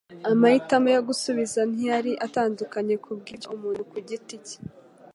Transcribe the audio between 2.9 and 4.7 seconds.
kubwibyo umuntu ku giti cye